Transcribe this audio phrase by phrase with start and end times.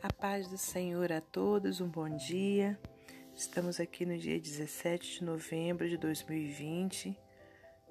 [0.00, 2.78] A paz do Senhor a todos, um bom dia.
[3.34, 7.18] Estamos aqui no dia 17 de novembro de 2020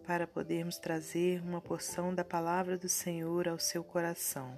[0.06, 4.58] para podermos trazer uma porção da palavra do Senhor ao seu coração.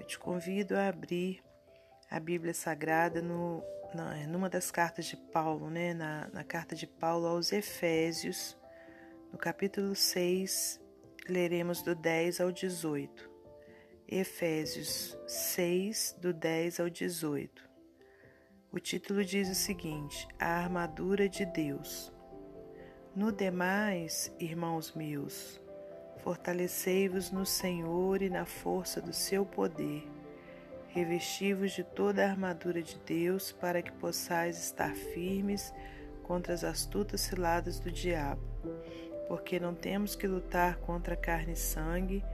[0.00, 1.44] Eu te convido a abrir
[2.10, 3.62] a Bíblia Sagrada no,
[3.94, 5.94] na, numa das cartas de Paulo, né?
[5.94, 8.58] na, na carta de Paulo aos Efésios,
[9.30, 10.80] no capítulo 6,
[11.28, 13.37] leremos do 10 ao 18.
[14.10, 17.62] Efésios 6, do 10 ao 18.
[18.72, 22.10] O título diz o seguinte: A armadura de Deus.
[23.14, 25.60] No demais, irmãos meus,
[26.24, 30.08] fortalecei-vos no Senhor e na força do seu poder.
[30.88, 35.70] Revesti-vos de toda a armadura de Deus para que possais estar firmes
[36.22, 38.40] contra as astutas ciladas do diabo
[39.28, 42.24] porque não temos que lutar contra carne e sangue,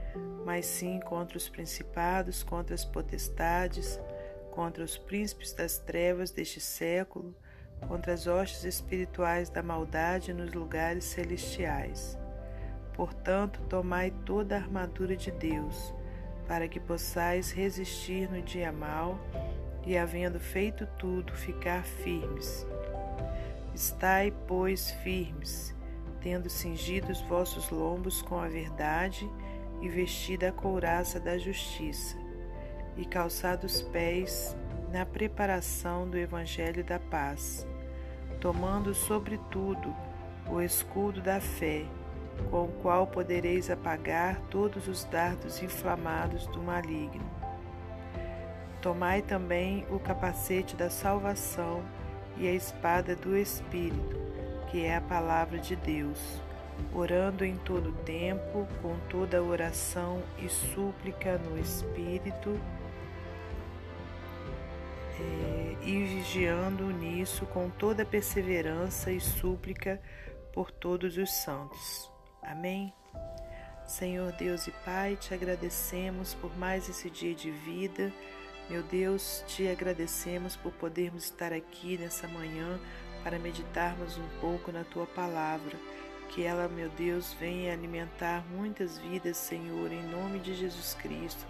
[0.45, 3.99] mas sim contra os principados, contra as potestades,
[4.51, 7.35] contra os príncipes das trevas deste século,
[7.87, 12.17] contra as hostes espirituais da maldade nos lugares celestiais.
[12.93, 15.93] Portanto, tomai toda a armadura de Deus,
[16.47, 19.19] para que possais resistir no dia mau
[19.85, 22.65] e, havendo feito tudo, ficar firmes.
[23.73, 25.75] Estai, pois, firmes
[26.25, 29.29] tendo cingido os vossos lombos com a verdade
[29.81, 32.17] e vestida a couraça da justiça,
[32.97, 34.55] e calçados os pés
[34.91, 37.67] na preparação do evangelho da paz,
[38.39, 39.93] tomando sobretudo
[40.47, 41.85] o escudo da fé,
[42.49, 47.25] com o qual podereis apagar todos os dardos inflamados do maligno.
[48.81, 51.83] Tomai também o capacete da salvação
[52.37, 54.15] e a espada do Espírito,
[54.69, 56.41] que é a palavra de Deus,
[56.93, 62.59] orando em todo tempo, com toda oração e súplica no Espírito,
[65.19, 70.01] é, e vigiando nisso com toda perseverança e súplica
[70.53, 72.11] por todos os santos.
[72.41, 72.93] Amém.
[73.85, 78.11] Senhor Deus e Pai, te agradecemos por mais esse dia de vida.
[78.69, 82.79] Meu Deus, te agradecemos por podermos estar aqui nessa manhã
[83.23, 85.77] para meditarmos um pouco na tua palavra.
[86.29, 91.45] Que ela, meu Deus, venha alimentar muitas vidas, Senhor, em nome de Jesus Cristo.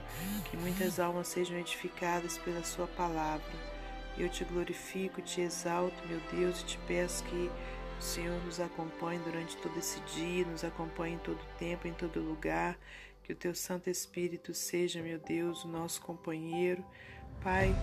[0.49, 3.75] Que muitas almas sejam edificadas pela Sua palavra.
[4.17, 7.51] Eu te glorifico, te exalto, meu Deus, e te peço que
[7.99, 12.19] o Senhor nos acompanhe durante todo esse dia, nos acompanhe em todo tempo, em todo
[12.19, 12.77] lugar.
[13.23, 16.85] Que o Teu Santo Espírito seja, meu Deus, o nosso companheiro.
[17.43, 17.75] Pai,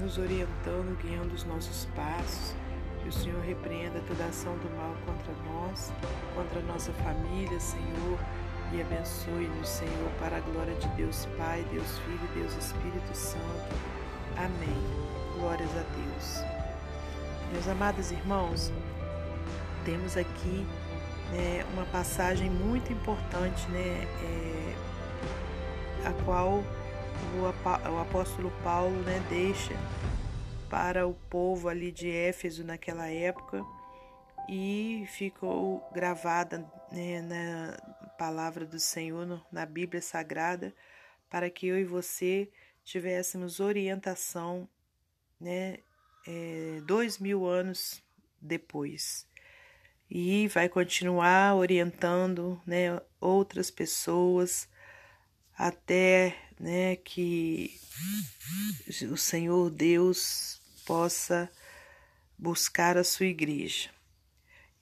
[0.00, 2.65] nos orientando, guiando os nossos passos.
[3.06, 5.92] Que o Senhor repreenda toda ação do mal contra nós,
[6.34, 8.18] contra nossa família, Senhor,
[8.72, 13.76] e abençoe-nos, Senhor, para a glória de Deus Pai, Deus Filho Deus Espírito Santo.
[14.36, 14.76] Amém.
[15.38, 16.44] Glórias a Deus.
[17.52, 18.72] Meus amados irmãos,
[19.84, 20.66] temos aqui
[21.30, 24.74] né, uma passagem muito importante, né, é,
[26.08, 26.60] a qual
[27.38, 29.74] o apóstolo Paulo né, deixa
[30.68, 33.64] para o povo ali de Éfeso naquela época
[34.48, 40.74] e ficou gravada né, na palavra do Senhor, na Bíblia Sagrada,
[41.28, 42.50] para que eu e você
[42.84, 44.68] tivéssemos orientação
[45.40, 45.78] né,
[46.26, 48.02] é, dois mil anos
[48.40, 49.26] depois.
[50.08, 54.68] E vai continuar orientando né, outras pessoas
[55.58, 57.80] até né, que
[59.10, 60.55] o Senhor Deus
[60.86, 61.50] possa
[62.38, 63.90] buscar a sua igreja.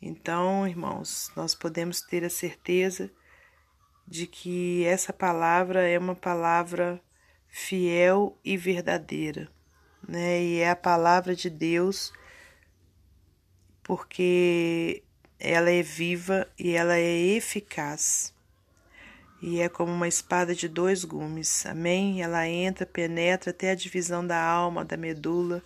[0.00, 3.10] Então, irmãos, nós podemos ter a certeza
[4.06, 7.00] de que essa palavra é uma palavra
[7.48, 9.48] fiel e verdadeira,
[10.06, 10.42] né?
[10.42, 12.12] E é a palavra de Deus
[13.82, 15.02] porque
[15.38, 18.34] ela é viva e ela é eficaz
[19.46, 21.66] e é como uma espada de dois gumes.
[21.66, 22.22] Amém?
[22.22, 25.62] Ela entra, penetra até a divisão da alma, da medula.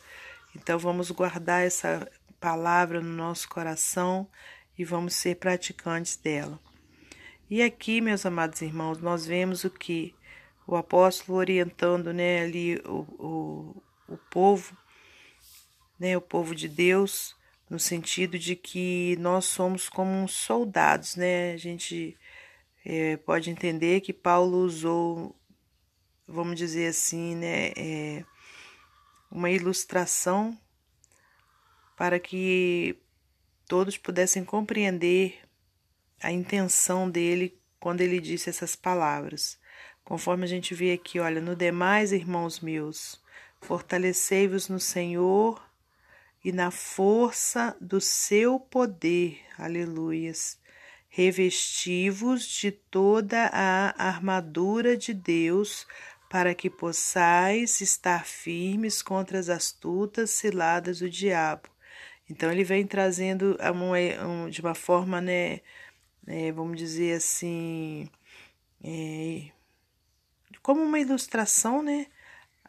[0.54, 2.10] Então vamos guardar essa
[2.40, 4.28] palavra no nosso coração
[4.78, 6.60] e vamos ser praticantes dela.
[7.50, 10.14] E aqui, meus amados irmãos, nós vemos o que
[10.66, 14.76] o apóstolo orientando, né, ali o, o, o povo,
[15.98, 17.34] né, o povo de Deus,
[17.70, 21.52] no sentido de que nós somos como soldados, né?
[21.52, 22.16] A gente
[22.84, 25.34] é, pode entender que Paulo usou,
[26.26, 28.24] vamos dizer assim, né, é,
[29.30, 30.58] uma ilustração
[31.96, 32.96] para que
[33.66, 35.40] todos pudessem compreender
[36.20, 39.58] a intenção dele quando ele disse essas palavras.
[40.04, 43.20] conforme a gente vê aqui, olha, no demais, irmãos meus,
[43.60, 45.62] fortalecei-vos no Senhor
[46.42, 49.38] e na força do seu poder.
[49.58, 50.58] Aleluias.
[51.10, 55.86] Revesti-vos de toda a armadura de Deus,
[56.28, 61.68] para que possais estar firmes contra as astutas ciladas do diabo.
[62.28, 63.56] Então ele vem trazendo
[64.50, 65.60] de uma forma, né,
[66.26, 68.08] é, vamos dizer assim,
[68.84, 69.50] é,
[70.62, 72.06] como uma ilustração, né,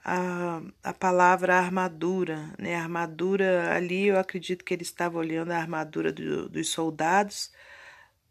[0.03, 5.57] a, a palavra armadura, né, a armadura ali, eu acredito que ele estava olhando a
[5.57, 7.51] armadura do, dos soldados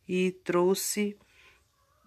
[0.08, 1.18] e trouxe,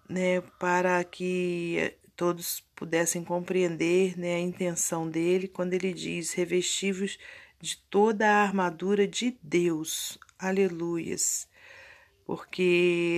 [0.10, 7.18] né, para que todos pudessem compreender né, a intenção dele quando ele diz: revestivos
[7.60, 10.20] de toda a armadura de Deus.
[10.38, 11.48] Aleluias.
[12.24, 12.62] Porque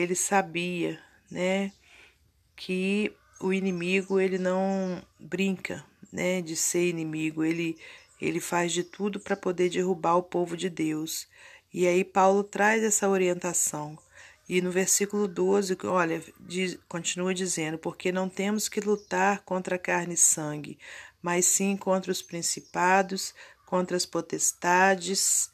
[0.02, 1.74] ele sabia, né,
[2.56, 3.12] que
[3.42, 7.44] o inimigo ele não brinca, né, de ser inimigo.
[7.44, 7.78] Ele
[8.22, 11.28] ele faz de tudo para poder derrubar o povo de Deus.
[11.74, 14.00] E aí Paulo traz essa orientação.
[14.54, 20.14] E no versículo 12, olha, diz, continua dizendo: Porque não temos que lutar contra carne
[20.14, 20.78] e sangue,
[21.24, 23.34] mas sim contra os principados,
[23.66, 25.50] contra as potestades,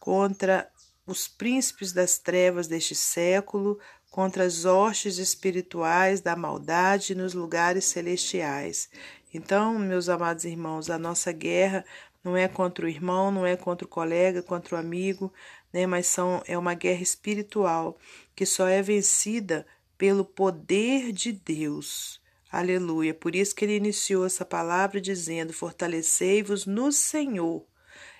[0.00, 0.68] contra
[1.06, 3.78] os príncipes das trevas deste século,
[4.10, 8.90] contra as hostes espirituais da maldade nos lugares celestiais.
[9.32, 11.84] Então, meus amados irmãos, a nossa guerra
[12.24, 15.32] não é contra o irmão, não é contra o colega, contra o amigo,
[15.72, 15.86] né?
[15.86, 17.96] Mas são, é uma guerra espiritual
[18.34, 22.20] que só é vencida pelo poder de Deus.
[22.50, 23.14] Aleluia.
[23.14, 27.64] Por isso que ele iniciou essa palavra dizendo: Fortalecei-vos no Senhor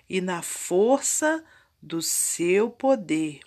[0.08, 1.44] e na força
[1.82, 3.40] do seu poder.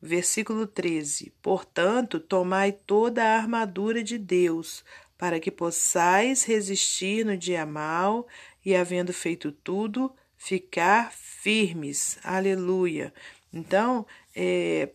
[0.00, 4.84] Versículo 13: Portanto, tomai toda a armadura de Deus,
[5.16, 8.26] para que possais resistir no dia mau
[8.64, 12.18] e, havendo feito tudo, ficar firmes.
[12.22, 13.14] Aleluia.
[13.52, 14.06] Então,
[14.36, 14.90] é,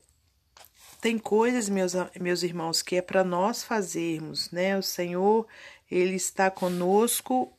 [1.02, 4.78] tem coisas, meus, meus irmãos, que é para nós fazermos, né?
[4.78, 5.48] O Senhor,
[5.90, 7.54] Ele está conosco,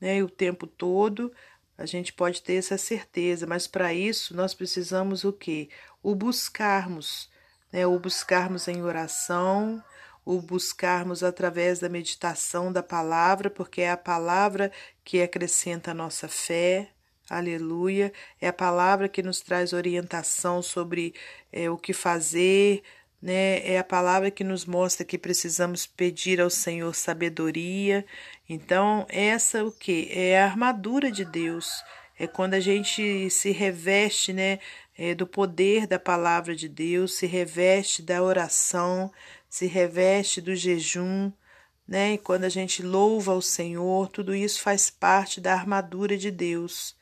[0.00, 0.22] né?
[0.22, 1.32] O tempo todo,
[1.78, 5.68] a gente pode ter essa certeza, mas para isso nós precisamos o quê?
[6.02, 7.30] O buscarmos,
[7.72, 7.86] né?
[7.86, 9.82] O buscarmos em oração,
[10.24, 14.72] o buscarmos através da meditação da palavra, porque é a palavra
[15.04, 16.90] que acrescenta a nossa fé,
[17.30, 18.12] Aleluia.
[18.40, 21.14] É a palavra que nos traz orientação sobre
[21.52, 22.82] é, o que fazer,
[23.22, 23.64] né?
[23.64, 28.04] É a palavra que nos mostra que precisamos pedir ao Senhor sabedoria.
[28.48, 30.08] Então, essa o que?
[30.10, 31.84] É a armadura de Deus.
[32.18, 34.58] É quando a gente se reveste, né,
[34.98, 39.12] é, do poder da palavra de Deus, se reveste da oração,
[39.48, 41.30] se reveste do jejum,
[41.86, 42.14] né?
[42.14, 46.98] E quando a gente louva o Senhor, tudo isso faz parte da armadura de Deus.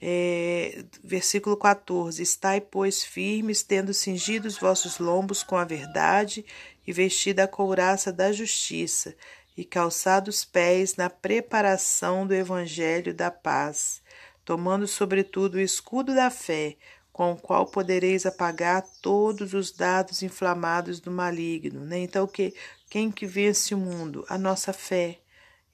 [0.00, 6.44] É, versículo 14: Estai, pois, firmes, tendo cingido os vossos lombos com a verdade,
[6.86, 9.16] e vestida a couraça da justiça,
[9.56, 14.02] e calçados os pés na preparação do evangelho da paz,
[14.44, 16.76] tomando sobretudo o escudo da fé,
[17.12, 21.80] com o qual podereis apagar todos os dados inflamados do maligno.
[21.86, 22.00] Né?
[22.00, 22.54] Então, que,
[22.90, 24.26] quem que vence o mundo?
[24.28, 25.18] A nossa fé,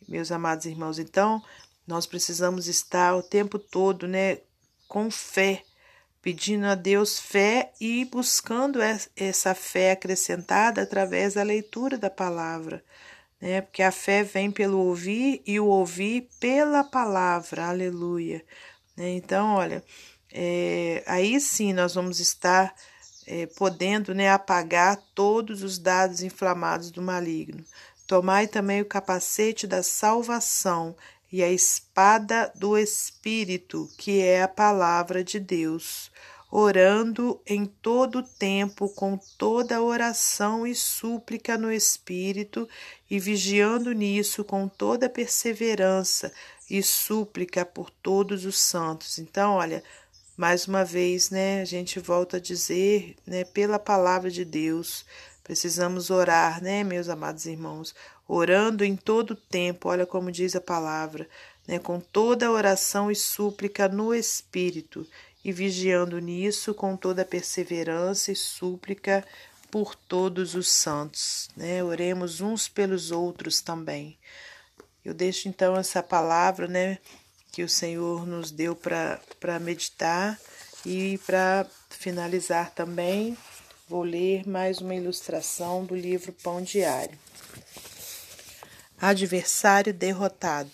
[0.08, 1.00] meus amados irmãos.
[1.00, 1.42] Então,
[1.86, 4.38] nós precisamos estar o tempo todo, né,
[4.88, 5.62] com fé,
[6.20, 8.78] pedindo a Deus fé e buscando
[9.16, 12.84] essa fé acrescentada através da leitura da palavra,
[13.40, 13.60] né?
[13.60, 17.66] Porque a fé vem pelo ouvir e o ouvir pela palavra.
[17.66, 18.44] Aleluia.
[18.96, 19.10] Né?
[19.14, 19.82] Então, olha,
[20.32, 22.72] é, aí sim nós vamos estar
[23.26, 27.64] é, podendo né, apagar todos os dados inflamados do maligno.
[28.06, 30.94] Tomai também o capacete da salvação
[31.32, 36.12] e a espada do Espírito, que é a palavra de Deus,
[36.50, 42.68] orando em todo tempo com toda oração e súplica no Espírito
[43.10, 46.30] e vigiando nisso com toda perseverança
[46.68, 49.18] e súplica por todos os santos.
[49.18, 49.82] Então, olha,
[50.36, 55.06] mais uma vez, né, a gente volta a dizer, né, pela palavra de Deus,
[55.42, 57.94] precisamos orar, né, meus amados irmãos,
[58.26, 61.28] orando em todo tempo, olha como diz a palavra,
[61.66, 65.06] né, com toda oração e súplica no Espírito,
[65.44, 69.24] e vigiando nisso com toda perseverança e súplica
[69.70, 71.48] por todos os santos.
[71.56, 71.82] Né?
[71.82, 74.18] Oremos uns pelos outros também.
[75.04, 76.98] Eu deixo então essa palavra né,
[77.50, 80.38] que o Senhor nos deu para meditar
[80.86, 83.36] e para finalizar também,
[83.92, 87.18] vou ler mais uma ilustração do livro Pão Diário.
[88.98, 90.70] Adversário derrotado.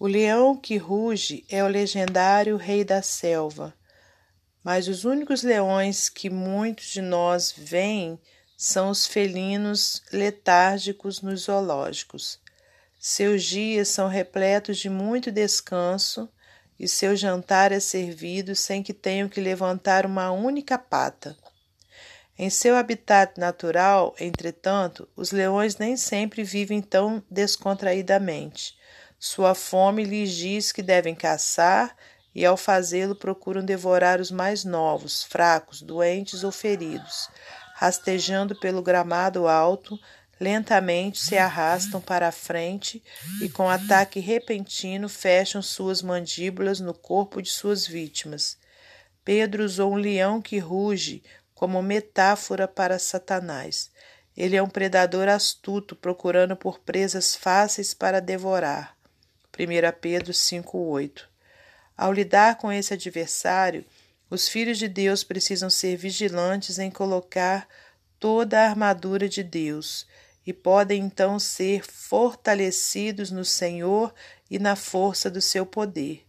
[0.00, 3.72] O leão que ruge é o legendário rei da selva,
[4.64, 8.18] mas os únicos leões que muitos de nós veem
[8.58, 12.40] são os felinos letárgicos nos zoológicos.
[12.98, 16.28] Seus dias são repletos de muito descanso
[16.80, 21.38] e seu jantar é servido sem que tenham que levantar uma única pata.
[22.42, 28.76] Em seu habitat natural, entretanto, os leões nem sempre vivem tão descontraídamente.
[29.16, 31.96] Sua fome lhes diz que devem caçar
[32.34, 37.28] e, ao fazê-lo, procuram devorar os mais novos, fracos, doentes ou feridos.
[37.76, 39.96] Rastejando pelo gramado alto,
[40.40, 43.00] lentamente se arrastam para a frente
[43.40, 48.60] e, com ataque repentino, fecham suas mandíbulas no corpo de suas vítimas.
[49.24, 51.22] Pedro usou um leão que ruge
[51.62, 53.88] como metáfora para Satanás.
[54.36, 58.96] Ele é um predador astuto, procurando por presas fáceis para devorar.
[59.56, 61.22] 1 Pedro 5,8
[61.96, 63.84] Ao lidar com esse adversário,
[64.28, 67.68] os filhos de Deus precisam ser vigilantes em colocar
[68.18, 70.04] toda a armadura de Deus
[70.44, 74.12] e podem então ser fortalecidos no Senhor
[74.50, 76.26] e na força do seu poder.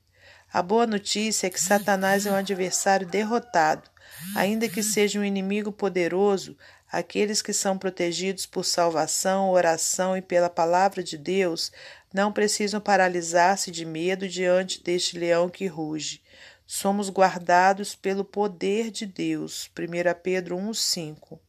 [0.53, 3.92] A boa notícia é que Satanás é um adversário derrotado
[4.35, 6.57] Ainda que seja um inimigo poderoso,
[6.91, 11.71] aqueles que são protegidos por salvação, oração e pela palavra de Deus
[12.13, 16.21] não precisam paralisar-se de medo diante deste leão que ruge.
[16.65, 19.69] Somos guardados pelo poder de Deus.
[19.77, 21.39] 1 Pedro 1,5.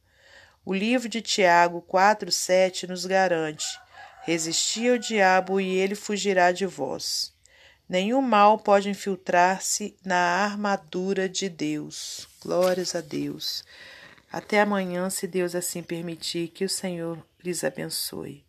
[0.65, 3.67] O livro de Tiago 4,7 nos garante:
[4.23, 7.34] Resisti ao diabo e ele fugirá de vós.
[7.89, 12.27] Nenhum mal pode infiltrar-se na armadura de Deus.
[12.41, 13.63] Glórias a Deus.
[14.31, 18.44] Até amanhã, se Deus assim permitir, que o Senhor lhes abençoe.